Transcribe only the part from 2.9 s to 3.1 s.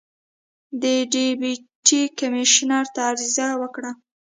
ته